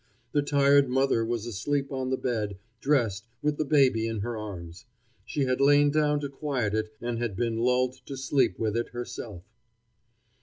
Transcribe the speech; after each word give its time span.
The 0.31 0.41
tired 0.41 0.89
mother 0.89 1.23
was 1.23 1.45
asleep 1.45 1.91
on 1.91 2.09
the 2.09 2.17
bed, 2.17 2.57
dressed, 2.79 3.27
with 3.43 3.57
the 3.57 3.65
baby 3.65 4.07
in 4.07 4.21
her 4.21 4.35
arms. 4.35 4.85
She 5.27 5.41
had 5.41 5.61
lain 5.61 5.91
down 5.91 6.19
to 6.21 6.27
quiet 6.27 6.73
it 6.73 6.95
and 7.01 7.19
had 7.19 7.35
been 7.35 7.59
lulled 7.59 8.01
to 8.07 8.17
sleep 8.17 8.57
with 8.57 8.75
it 8.75 8.89
herself. 8.93 9.43